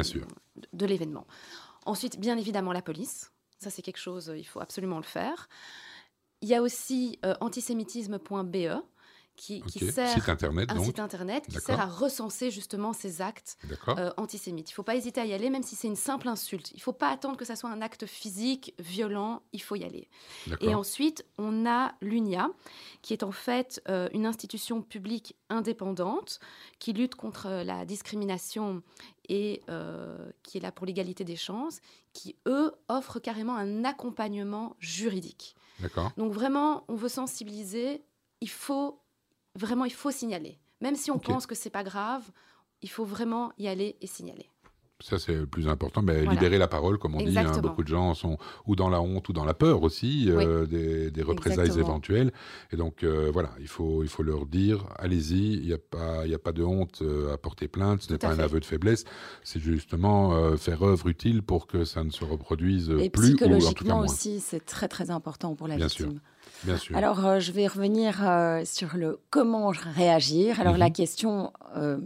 de 0.72 0.86
l'événement. 0.86 1.26
Ensuite, 1.84 2.18
bien 2.18 2.36
évidemment, 2.36 2.72
la 2.72 2.82
police. 2.82 3.32
Ça, 3.58 3.70
c'est 3.70 3.82
quelque 3.82 3.98
chose, 3.98 4.30
euh, 4.30 4.38
il 4.38 4.44
faut 4.44 4.60
absolument 4.60 4.96
le 4.96 5.04
faire. 5.04 5.48
Il 6.40 6.48
y 6.48 6.54
a 6.54 6.62
aussi 6.62 7.18
euh, 7.24 7.34
antisémitisme.be 7.40 8.82
qui, 9.36 9.62
sert 9.90 10.08
Site 10.08 10.28
internet, 10.28 10.70
un 10.70 10.76
donc. 10.76 10.84
site 10.84 11.00
internet 11.00 11.46
qui 11.46 11.58
sert 11.60 11.80
à 11.80 11.86
recenser 11.86 12.50
justement 12.50 12.92
ces 12.92 13.20
actes 13.22 13.56
euh, 13.88 14.12
antisémites. 14.16 14.70
Il 14.70 14.72
ne 14.72 14.76
faut 14.76 14.82
pas 14.82 14.94
hésiter 14.94 15.20
à 15.20 15.26
y 15.26 15.32
aller, 15.32 15.50
même 15.50 15.62
si 15.62 15.74
c'est 15.74 15.88
une 15.88 15.96
simple 15.96 16.28
insulte. 16.28 16.70
Il 16.72 16.76
ne 16.76 16.82
faut 16.82 16.92
pas 16.92 17.10
attendre 17.10 17.36
que 17.36 17.44
ça 17.44 17.56
soit 17.56 17.70
un 17.70 17.82
acte 17.82 18.06
physique, 18.06 18.74
violent. 18.78 19.42
Il 19.52 19.62
faut 19.62 19.74
y 19.74 19.84
aller. 19.84 20.08
Et 20.60 20.74
ensuite, 20.74 21.24
on 21.38 21.66
a 21.66 21.94
l'UNIA, 22.00 22.50
qui 23.02 23.12
est 23.12 23.22
en 23.22 23.32
fait 23.32 23.82
euh, 23.88 24.08
une 24.12 24.26
institution 24.26 24.82
publique 24.82 25.36
indépendante 25.48 26.40
qui 26.78 26.92
lutte 26.92 27.14
contre 27.14 27.46
euh, 27.46 27.64
la 27.64 27.84
discrimination 27.84 28.82
et 29.28 29.62
euh, 29.68 30.30
qui 30.42 30.58
est 30.58 30.60
là 30.60 30.72
pour 30.72 30.86
l'égalité 30.86 31.24
des 31.24 31.36
chances, 31.36 31.80
qui, 32.12 32.36
eux, 32.46 32.72
offrent 32.88 33.18
carrément 33.18 33.56
un 33.56 33.84
accompagnement 33.84 34.76
juridique. 34.78 35.56
Donc 36.16 36.32
vraiment, 36.32 36.84
on 36.88 36.94
veut 36.94 37.08
sensibiliser. 37.08 38.04
Il 38.40 38.50
faut 38.50 39.01
vraiment, 39.54 39.84
il 39.84 39.92
faut 39.92 40.10
signaler. 40.10 40.58
Même 40.80 40.96
si 40.96 41.10
on 41.10 41.18
pense 41.18 41.46
que 41.46 41.54
c'est 41.54 41.70
pas 41.70 41.84
grave, 41.84 42.30
il 42.82 42.90
faut 42.90 43.04
vraiment 43.04 43.52
y 43.58 43.68
aller 43.68 43.96
et 44.00 44.06
signaler. 44.06 44.51
Ça, 45.02 45.18
c'est 45.18 45.34
le 45.34 45.46
plus 45.46 45.68
important. 45.68 46.00
Mais 46.02 46.18
Voilà. 46.22 46.30
libérer 46.32 46.58
la 46.58 46.68
parole, 46.68 46.98
comme 46.98 47.14
on 47.16 47.18
dit. 47.18 47.38
hein. 47.38 47.58
Beaucoup 47.60 47.82
de 47.82 47.88
gens 47.88 48.14
sont 48.14 48.38
ou 48.66 48.76
dans 48.76 48.88
la 48.88 49.00
honte 49.00 49.28
ou 49.28 49.32
dans 49.32 49.44
la 49.44 49.54
peur 49.54 49.82
aussi 49.82 50.26
euh, 50.30 50.64
des, 50.66 51.10
des 51.10 51.22
représailles 51.22 51.66
Exactement. 51.66 51.88
éventuelles. 51.88 52.32
Et 52.72 52.76
donc, 52.76 53.02
euh, 53.02 53.30
voilà, 53.32 53.50
il 53.60 53.68
faut, 53.68 54.02
il 54.02 54.08
faut 54.08 54.22
leur 54.22 54.46
dire 54.46 54.84
allez-y, 54.98 55.54
il 55.54 55.66
n'y 55.66 55.72
a, 55.72 55.78
pas- 55.78 56.26
y 56.26 56.34
a 56.34 56.38
pas 56.38 56.52
de 56.52 56.62
honte 56.62 57.00
euh, 57.02 57.32
à 57.34 57.36
porter 57.36 57.68
plainte, 57.68 58.02
ce 58.02 58.12
n'est 58.12 58.18
pas 58.18 58.28
un 58.32 58.38
aveu 58.38 58.60
de 58.60 58.64
faiblesse. 58.64 59.04
C'est 59.42 59.60
justement 59.60 60.32
euh, 60.34 60.56
faire 60.56 60.82
œuvre 60.82 61.08
utile 61.08 61.42
pour 61.42 61.66
que 61.66 61.84
ça 61.84 62.04
ne 62.04 62.10
se 62.10 62.24
reproduise 62.24 62.90
Et 62.90 63.10
plus 63.10 63.30
ou 63.30 63.34
en 63.34 63.36
tout 63.36 63.44
cas 63.44 63.56
psychologiquement 63.56 63.98
aussi, 64.00 64.40
c'est 64.40 64.64
très 64.64 64.88
très 64.88 65.10
important 65.10 65.54
pour 65.54 65.68
la 65.68 65.76
Bien 65.76 65.88
sûr. 65.88 66.06
victime. 66.06 66.20
Bien 66.64 66.76
sûr. 66.76 66.96
Alors, 66.96 67.40
je 67.40 67.50
vais 67.52 67.66
revenir 67.66 68.16
sur 68.64 68.96
le 68.96 69.18
comment 69.30 69.68
réagir. 69.70 70.60
Alors, 70.60 70.74
Mhm. 70.74 70.78
la 70.80 70.90
question 70.90 71.52
euh, 71.76 71.98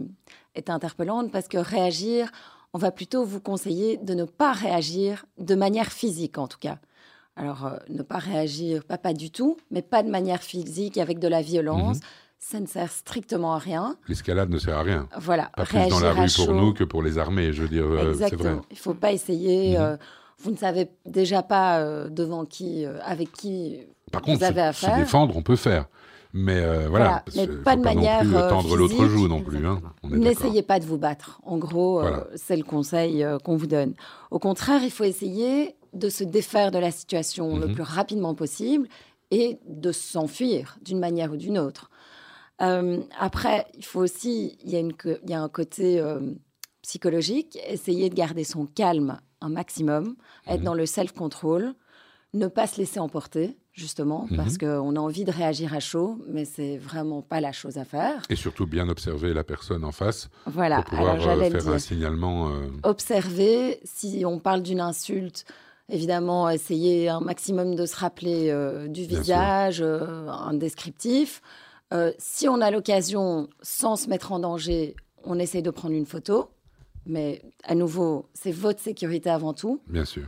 est 0.55 0.69
interpellante 0.69 1.31
parce 1.31 1.47
que 1.47 1.57
réagir, 1.57 2.31
on 2.77 2.79
va 2.79 2.91
plutôt 2.91 3.25
vous 3.25 3.39
conseiller 3.39 3.97
de 3.97 4.13
ne 4.13 4.23
pas 4.23 4.51
réagir 4.53 5.25
de 5.39 5.55
manière 5.55 5.91
physique, 5.91 6.37
en 6.37 6.47
tout 6.47 6.59
cas. 6.59 6.77
Alors, 7.35 7.65
euh, 7.65 7.77
ne 7.89 8.03
pas 8.03 8.19
réagir, 8.19 8.83
pas, 8.83 8.99
pas 8.99 9.13
du 9.13 9.31
tout, 9.31 9.57
mais 9.71 9.81
pas 9.81 10.03
de 10.03 10.11
manière 10.11 10.43
physique 10.43 10.99
avec 10.99 11.17
de 11.17 11.27
la 11.27 11.41
violence. 11.41 11.97
Mhm. 11.97 12.03
Ça 12.37 12.59
ne 12.59 12.67
sert 12.67 12.91
strictement 12.91 13.55
à 13.55 13.57
rien. 13.57 13.97
L'escalade 14.07 14.51
ne 14.51 14.59
sert 14.59 14.77
à 14.77 14.83
rien. 14.83 15.09
Voilà, 15.17 15.49
Pas 15.57 15.65
plus 15.65 15.87
dans 15.87 15.99
la 15.99 16.13
rue 16.13 16.27
pour 16.35 16.53
nous 16.53 16.71
que 16.75 16.83
pour 16.83 17.01
les 17.01 17.17
armées, 17.17 17.51
je 17.51 17.63
veux 17.63 17.67
dire, 17.67 17.85
euh, 17.85 18.13
c'est 18.15 18.35
vrai. 18.35 18.57
Il 18.69 18.73
ne 18.75 18.79
faut 18.79 18.93
pas 18.93 19.11
essayer. 19.11 19.71
Mhm. 19.75 19.83
euh, 19.83 19.97
vous 20.43 20.51
ne 20.51 20.57
savez 20.57 20.87
déjà 21.07 21.41
pas 21.41 21.79
euh, 21.79 22.09
devant 22.09 22.45
qui, 22.45 22.85
avec 23.03 23.31
qui 23.31 23.79
Par 24.11 24.21
vous 24.21 24.33
contre, 24.33 24.43
avez 24.43 24.71
se, 24.71 24.79
se 24.81 24.85
affaire. 24.85 24.97
défendre, 24.99 25.35
on 25.35 25.41
peut 25.41 25.55
faire. 25.55 25.87
Mais 26.33 26.59
euh, 26.61 26.87
voilà, 26.89 27.23
Voilà, 27.33 27.47
mais 27.47 27.47
pas 27.63 27.75
de 27.75 27.81
pas 27.83 27.93
manière, 27.95 28.23
non 28.23 28.29
plus 28.29 28.37
euh, 28.37 28.49
tendre 28.49 28.75
l'autre 28.75 29.05
joue 29.07 29.27
non 29.27 29.41
plus. 29.41 29.65
Hein. 29.65 29.81
N'essayez 30.03 30.61
pas 30.61 30.79
de 30.79 30.85
vous 30.85 30.97
battre. 30.97 31.39
En 31.43 31.57
gros, 31.57 32.01
euh, 32.01 32.23
c'est 32.35 32.57
le 32.57 32.63
conseil 32.63 33.23
euh, 33.23 33.39
qu'on 33.39 33.55
vous 33.55 33.67
donne. 33.67 33.93
Au 34.31 34.39
contraire, 34.39 34.81
il 34.83 34.91
faut 34.91 35.03
essayer 35.05 35.75
de 35.93 36.09
se 36.09 36.23
défaire 36.23 36.71
de 36.71 36.79
la 36.79 36.91
situation 36.91 37.57
le 37.57 37.67
Mhm. 37.67 37.73
plus 37.75 37.83
rapidement 37.83 38.35
possible 38.35 38.87
et 39.31 39.57
de 39.67 39.91
s'enfuir 39.91 40.77
d'une 40.81 40.99
manière 40.99 41.31
ou 41.31 41.37
d'une 41.37 41.57
autre. 41.57 41.89
Euh, 42.61 42.99
après, 43.19 43.65
il 43.77 43.85
faut 43.85 44.01
aussi, 44.01 44.57
il 44.63 44.69
y 44.71 44.75
a, 44.75 44.79
une, 44.79 44.93
co- 44.93 45.17
il 45.23 45.29
y 45.29 45.33
a 45.33 45.41
un 45.41 45.49
côté 45.49 45.99
euh, 45.99 46.19
psychologique, 46.81 47.57
essayer 47.67 48.09
de 48.09 48.15
garder 48.15 48.43
son 48.43 48.65
calme 48.65 49.19
un 49.41 49.49
maximum, 49.49 50.15
être 50.47 50.59
Mhm. 50.59 50.65
dans 50.65 50.73
le 50.73 50.85
self-control, 50.85 51.73
ne 52.33 52.47
pas 52.47 52.65
se 52.67 52.77
laisser 52.79 52.99
emporter, 52.99 53.55
justement, 53.77 54.27
Mhm. 54.31 54.37
parce 54.37 54.57
qu'on 54.57 54.95
a 54.95 54.99
envie 54.99 55.23
de 55.23 55.31
réagir 55.31 55.73
à 55.73 55.79
chaud, 55.79 56.17
mais 56.27 56.43
c'est 56.45 56.77
vraiment 56.77 57.21
pas 57.21 57.39
la 57.39 57.51
chose 57.51 57.77
à 57.77 57.85
faire. 57.85 58.23
Et 58.29 58.35
surtout 58.35 58.65
bien 58.65 58.89
observer 58.89 59.33
la 59.33 59.43
personne 59.43 59.83
en 59.85 59.91
face 59.91 60.29
Voilà, 60.47 60.77
pour 60.77 60.85
pouvoir 60.85 61.13
alors 61.13 61.27
euh, 61.29 61.49
faire 61.49 61.69
un 61.69 61.79
signalement. 61.79 62.49
euh, 62.49 62.67
Observer, 62.83 63.79
si 63.83 64.23
on 64.25 64.39
parle 64.39 64.63
d'une 64.63 64.81
insulte, 64.81 65.45
évidemment, 65.89 66.49
essayer 66.49 67.07
un 67.07 67.19
maximum 67.21 67.75
de 67.75 67.85
se 67.85 67.95
rappeler 67.95 68.49
euh, 68.49 68.87
du 68.87 69.05
Bien 69.05 69.19
visage, 69.19 69.81
un 69.81 70.53
descriptif. 70.55 71.41
Si 72.17 72.49
on 72.49 72.59
a 72.59 72.69
l'occasion, 72.71 73.47
sans 73.61 73.95
se 73.95 74.09
mettre 74.09 74.31
en 74.33 74.39
danger, 74.39 74.95
on 75.23 75.39
essaye 75.39 75.61
de 75.61 75.69
prendre 75.71 75.93
une 75.95 76.05
photo. 76.05 76.49
Mais 77.05 77.41
à 77.63 77.75
nouveau, 77.75 78.25
c'est 78.33 78.51
votre 78.51 78.81
sécurité 78.81 79.29
avant 79.29 79.53
tout. 79.53 79.79
bien 79.87 80.03
sûr. 80.03 80.23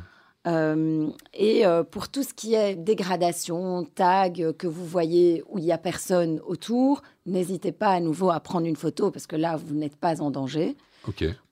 Euh, 0.48 1.08
et 1.34 1.66
euh, 1.66 1.84
pour 1.84 2.08
tout 2.10 2.24
ce 2.24 2.34
qui 2.34 2.54
est 2.54 2.76
dégradation, 2.76 3.84
tag 3.84 4.42
euh, 4.42 4.54
que 4.54 4.68
vous 4.68 4.86
voyez 4.86 5.44
où 5.50 5.58
il 5.58 5.66
n'y 5.66 5.72
a 5.74 5.78
personne 5.78 6.40
autour, 6.48 7.02
n'hésitez 7.26 7.74
pas 7.74 7.90
à 7.90 8.00
nouveau 8.00 8.30
à 8.32 8.40
prendre 8.40 8.66
une 8.66 8.78
photo 8.78 9.12
parce 9.12 9.28
que 9.28 9.36
là, 9.36 9.58
vous 9.58 9.76
n'êtes 9.76 9.98
pas 9.98 10.22
en 10.22 10.32
danger. 10.32 10.78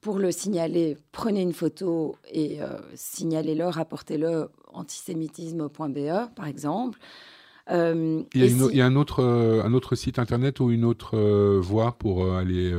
Pour 0.01 0.19
le 0.19 0.31
signaler, 0.31 0.97
prenez 1.11 1.41
une 1.41 1.53
photo 1.53 2.15
et 2.31 2.61
euh, 2.61 2.67
signalez-le, 2.95 3.65
rapportez-le 3.65 4.49
antisémitisme.be, 4.73 6.33
par 6.35 6.47
exemple. 6.47 6.99
Il 7.69 8.25
y 8.35 8.43
a, 8.43 8.45
une 8.45 8.59
si- 8.59 8.69
il 8.71 8.77
y 8.77 8.81
a 8.81 8.85
un, 8.85 8.95
autre, 8.95 9.21
un 9.23 9.73
autre 9.73 9.95
site 9.95 10.19
internet 10.19 10.59
ou 10.61 10.71
une 10.71 10.85
autre 10.85 11.17
voie 11.59 11.91
pour 11.99 12.31
aller 12.33 12.73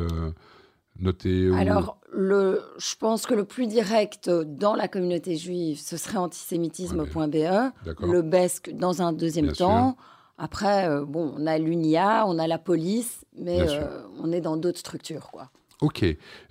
Alors, 1.55 1.99
le, 2.12 2.62
je 2.78 2.95
pense 2.97 3.26
que 3.26 3.35
le 3.35 3.45
plus 3.45 3.67
direct 3.67 4.31
dans 4.31 4.75
la 4.75 4.88
communauté 4.88 5.37
juive, 5.37 5.78
ce 5.81 5.97
serait 5.97 6.19
antisémitisme.be. 6.19 7.73
Le 8.00 8.23
BESC 8.23 8.75
dans 8.75 9.02
un 9.02 9.12
deuxième 9.12 9.47
Bien 9.47 9.55
temps. 9.55 9.97
Après, 10.38 10.88
euh, 10.88 11.05
bon, 11.05 11.35
on 11.37 11.47
a 11.47 11.59
l'UNIA, 11.59 12.25
on 12.26 12.38
a 12.38 12.47
la 12.47 12.59
police, 12.59 13.25
mais 13.37 13.61
euh, 13.61 14.02
on 14.23 14.31
est 14.31 14.40
dans 14.40 14.57
d'autres 14.57 14.78
structures, 14.78 15.31
quoi. 15.33 15.50
Ok, 15.81 16.05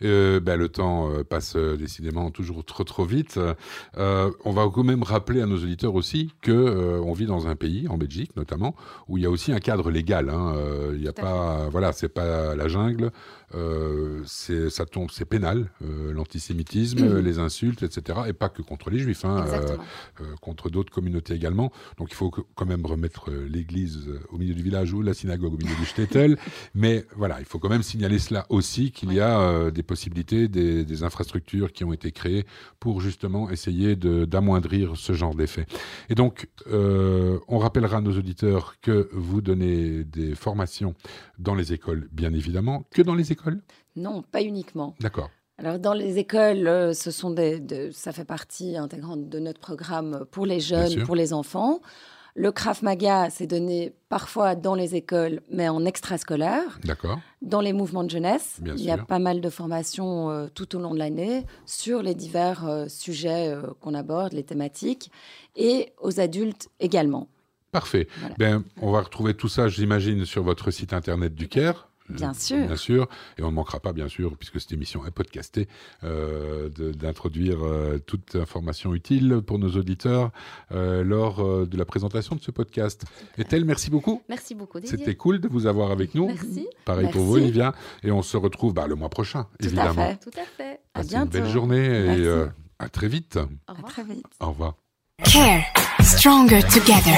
Euh, 0.03 0.39
ben, 0.39 0.55
le 0.57 0.69
temps 0.69 1.11
euh, 1.11 1.23
passe 1.23 1.55
euh, 1.57 1.75
décidément 1.75 2.31
toujours 2.31 2.63
trop 2.63 2.85
trop 2.85 3.03
vite. 3.03 3.37
Euh, 3.97 4.31
on 4.45 4.51
va 4.53 4.69
quand 4.73 4.85
même 4.85 5.03
rappeler 5.03 5.41
à 5.41 5.45
nos 5.45 5.57
auditeurs 5.57 5.95
aussi 5.95 6.31
que 6.41 6.99
on 7.03 7.11
vit 7.11 7.25
dans 7.25 7.47
un 7.47 7.55
pays, 7.57 7.87
en 7.89 7.97
Belgique 7.97 8.31
notamment, 8.37 8.73
où 9.09 9.17
il 9.17 9.23
y 9.23 9.25
a 9.25 9.29
aussi 9.29 9.51
un 9.51 9.59
cadre 9.59 9.91
légal. 9.91 10.29
hein. 10.29 10.55
Il 10.93 11.01
y 11.03 11.07
a 11.09 11.13
pas, 11.13 11.67
voilà, 11.69 11.91
c'est 11.91 12.07
pas 12.09 12.55
la 12.55 12.67
jungle. 12.69 13.11
C'est 14.25 14.69
ça 14.69 14.85
tombe, 14.85 15.09
c'est 15.11 15.25
pénal, 15.25 15.69
l'antisémitisme, 16.13 17.05
Mhm. 17.05 17.17
les 17.19 17.39
insultes, 17.39 17.83
etc. 17.83 18.19
Et 18.27 18.33
pas 18.33 18.49
que 18.49 18.61
contre 18.61 18.89
les 18.89 18.99
juifs, 18.99 19.25
hein, 19.25 19.45
contre 20.41 20.69
d'autres 20.69 20.91
communautés 20.93 21.33
également. 21.33 21.71
Donc 21.97 22.09
il 22.11 22.15
faut 22.15 22.29
quand 22.29 22.65
même 22.65 22.85
remettre 22.85 23.29
l'église 23.31 24.07
au 24.29 24.37
milieu 24.37 24.53
du 24.53 24.63
village 24.63 24.93
ou 24.93 25.01
la 25.01 25.13
synagogue 25.13 25.53
au 25.53 25.57
milieu 25.57 25.75
du 25.75 25.85
shtetl. 25.85 26.37
Mais 26.75 27.05
voilà, 27.15 27.39
il 27.39 27.45
faut 27.45 27.59
quand 27.59 27.69
même 27.69 27.83
signaler 27.83 28.19
cela 28.19 28.45
aussi, 28.49 28.91
qu'il 28.91 29.11
y 29.13 29.16
a 29.16 29.16
euh, 29.25 29.71
des 29.71 29.83
possibilités, 29.83 30.47
des, 30.47 30.85
des 30.85 31.03
infrastructures 31.03 31.71
qui 31.71 31.83
ont 31.83 31.93
été 31.93 32.11
créées 32.11 32.45
pour 32.79 33.01
justement 33.01 33.49
essayer 33.49 33.95
d'amoindrir 33.95 34.95
ce 34.95 35.13
genre 35.13 35.33
d'effet. 35.33 35.65
Et 36.09 36.15
donc, 36.15 36.47
euh, 36.71 37.39
on 37.47 37.57
rappellera 37.57 37.97
à 37.97 38.01
nos 38.01 38.17
auditeurs 38.17 38.75
que 38.81 39.09
vous 39.11 39.41
donnez 39.41 40.03
des 40.03 40.35
formations 40.35 40.93
dans 41.39 41.55
les 41.55 41.73
écoles, 41.73 42.07
bien 42.11 42.33
évidemment. 42.33 42.85
Que 42.91 43.01
dans 43.01 43.15
les 43.15 43.31
écoles? 43.31 43.61
Non, 43.95 44.21
pas 44.21 44.41
uniquement. 44.43 44.95
D'accord. 44.99 45.29
Alors, 45.57 45.79
dans 45.79 45.93
les 45.93 46.19
écoles, 46.19 46.67
euh, 46.67 46.93
ce 46.93 47.09
sont 47.09 47.31
des, 47.31 47.59
de- 47.59 47.89
ça 47.91 48.11
fait 48.11 48.25
partie 48.25 48.77
intégrante 48.77 49.27
de 49.27 49.39
notre 49.39 49.59
programme 49.59 50.25
pour 50.29 50.45
les 50.45 50.59
jeunes, 50.59 51.03
pour 51.03 51.15
les 51.15 51.33
enfants. 51.33 51.79
Le 52.39 52.51
Krav 52.51 52.83
Maga, 52.83 53.31
c'est 53.31 53.47
donné 53.47 53.95
parfois 54.09 54.53
dans 54.53 54.75
les 54.75 54.93
écoles, 54.93 55.41
mais 55.51 55.69
en 55.69 55.83
extrascolaire. 55.85 56.79
D'accord. 56.83 57.19
Dans 57.41 57.61
les 57.61 57.73
mouvements 57.73 58.03
de 58.03 58.11
jeunesse, 58.11 58.57
Bien 58.61 58.75
il 58.77 58.83
y 58.83 58.91
a 58.91 58.97
sûr. 58.97 59.07
pas 59.07 59.17
mal 59.17 59.41
de 59.41 59.49
formations 59.49 60.29
euh, 60.29 60.47
tout 60.53 60.75
au 60.75 60.79
long 60.79 60.93
de 60.93 60.99
l'année 60.99 61.47
sur 61.65 62.03
les 62.03 62.13
divers 62.13 62.67
euh, 62.67 62.87
sujets 62.89 63.47
euh, 63.47 63.63
qu'on 63.81 63.95
aborde, 63.95 64.33
les 64.33 64.43
thématiques, 64.43 65.11
et 65.55 65.93
aux 65.99 66.19
adultes 66.19 66.69
également. 66.79 67.27
Parfait. 67.71 68.07
Voilà. 68.19 68.35
Ben, 68.37 68.63
on 68.83 68.91
va 68.91 69.01
retrouver 69.01 69.33
tout 69.33 69.49
ça, 69.49 69.67
j'imagine, 69.67 70.23
sur 70.23 70.43
votre 70.43 70.69
site 70.69 70.93
internet 70.93 71.33
du 71.33 71.47
Caire. 71.47 71.89
Bien 72.09 72.31
Euh, 72.31 72.33
sûr. 72.33 72.65
Bien 72.67 72.75
sûr. 72.75 73.07
Et 73.37 73.43
on 73.43 73.47
ne 73.51 73.55
manquera 73.55 73.79
pas, 73.79 73.93
bien 73.93 74.07
sûr, 74.07 74.35
puisque 74.37 74.59
cette 74.61 74.71
émission 74.71 75.05
est 75.05 75.11
podcastée, 75.11 75.67
euh, 76.03 76.69
d'introduire 76.69 77.63
euh, 77.65 77.99
toute 77.99 78.35
information 78.35 78.93
utile 78.95 79.41
pour 79.45 79.59
nos 79.59 79.71
auditeurs 79.71 80.31
euh, 80.71 81.03
lors 81.03 81.39
euh, 81.41 81.65
de 81.65 81.77
la 81.77 81.85
présentation 81.85 82.35
de 82.35 82.41
ce 82.41 82.51
podcast. 82.51 83.03
Ethel, 83.37 83.65
merci 83.65 83.89
beaucoup. 83.89 84.21
Merci 84.29 84.55
beaucoup, 84.55 84.79
Didier. 84.79 84.97
C'était 84.97 85.15
cool 85.15 85.39
de 85.39 85.47
vous 85.47 85.65
avoir 85.67 85.91
avec 85.91 86.15
nous. 86.15 86.27
Merci. 86.27 86.67
Pareil 86.85 87.09
pour 87.11 87.23
vous. 87.23 87.35
Olivia. 87.35 87.73
Et 88.03 88.11
on 88.11 88.21
se 88.21 88.37
retrouve 88.37 88.73
bah, 88.73 88.87
le 88.87 88.95
mois 88.95 89.09
prochain, 89.09 89.43
Tout 89.43 89.49
à 89.63 89.65
évidemment. 89.67 89.93
fait. 90.09 90.17
Tout 90.31 90.39
à 90.39 90.45
fait. 90.45 90.79
À 90.93 90.99
Passez 91.01 91.15
une 91.15 91.25
belle 91.25 91.41
bientôt. 91.41 91.49
journée 91.53 91.85
et 91.85 92.03
Merci. 92.07 92.21
euh, 92.25 92.45
à 92.79 92.89
très 92.89 93.07
vite. 93.07 93.35
Au 93.37 93.41
À 93.67 93.73
revoir. 93.73 93.91
très 93.91 94.03
vite. 94.03 94.25
Au 94.39 94.47
revoir. 94.47 94.75
Care. 95.23 95.63
Stronger 96.01 96.61
together. 96.63 97.17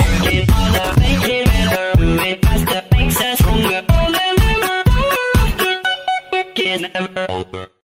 never 6.78 7.26
over. 7.30 7.70